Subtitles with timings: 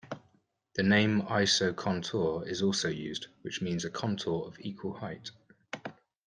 [0.73, 5.29] The name isocontour is also used, which means a contour of equal height.